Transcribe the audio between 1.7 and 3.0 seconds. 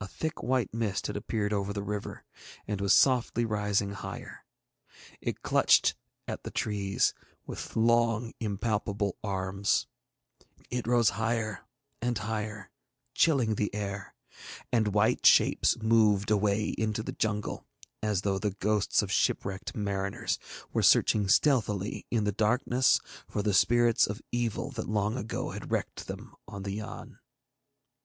the river, and was